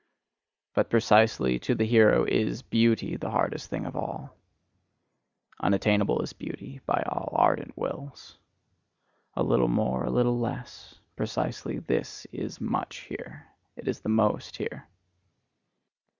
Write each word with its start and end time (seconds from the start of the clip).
But 0.73 0.89
precisely 0.89 1.59
to 1.59 1.75
the 1.75 1.85
hero 1.85 2.23
is 2.23 2.63
BEAUTY 2.63 3.17
the 3.19 3.29
hardest 3.29 3.69
thing 3.69 3.85
of 3.85 3.95
all. 3.95 4.35
Unattainable 5.59 6.23
is 6.23 6.33
beauty 6.33 6.81
by 6.87 7.03
all 7.07 7.29
ardent 7.33 7.77
wills. 7.77 8.39
A 9.35 9.43
little 9.43 9.67
more, 9.67 10.03
a 10.05 10.09
little 10.09 10.39
less: 10.39 10.95
precisely 11.15 11.77
this 11.77 12.25
is 12.31 12.59
much 12.59 13.01
here, 13.01 13.47
it 13.75 13.87
is 13.87 13.99
the 13.99 14.09
most 14.09 14.57
here. 14.57 14.87